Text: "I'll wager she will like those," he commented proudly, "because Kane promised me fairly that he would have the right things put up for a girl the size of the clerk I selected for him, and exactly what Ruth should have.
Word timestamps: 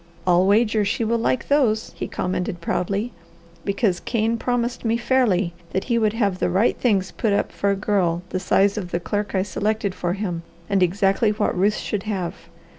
"I'll 0.25 0.47
wager 0.47 0.83
she 0.83 1.03
will 1.03 1.19
like 1.19 1.47
those," 1.47 1.91
he 1.93 2.07
commented 2.07 2.59
proudly, 2.59 3.13
"because 3.63 3.99
Kane 3.99 4.35
promised 4.35 4.83
me 4.83 4.97
fairly 4.97 5.53
that 5.73 5.83
he 5.83 5.99
would 5.99 6.13
have 6.13 6.39
the 6.39 6.49
right 6.49 6.75
things 6.75 7.11
put 7.11 7.33
up 7.33 7.51
for 7.51 7.69
a 7.69 7.75
girl 7.75 8.23
the 8.29 8.39
size 8.39 8.79
of 8.79 8.89
the 8.89 8.99
clerk 8.99 9.35
I 9.35 9.43
selected 9.43 9.93
for 9.93 10.13
him, 10.13 10.41
and 10.67 10.81
exactly 10.81 11.29
what 11.29 11.55
Ruth 11.55 11.77
should 11.77 12.01
have. 12.09 12.33